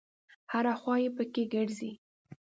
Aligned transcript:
هره 0.51 0.73
خوا 0.79 0.95
چې 1.03 1.09
په 1.15 1.23
کې 1.33 1.43
ګرځې. 1.53 1.91